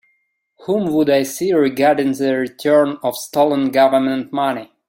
Whom 0.65 0.91
would 0.93 1.11
I 1.11 1.21
see 1.21 1.53
regarding 1.53 2.13
the 2.13 2.35
return 2.35 2.97
of 3.03 3.15
stolen 3.15 3.69
Government 3.69 4.33
money? 4.33 4.71